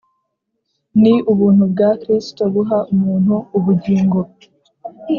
[1.01, 4.19] Ni ubuntu bwa Kristo buha umuntu ubugingo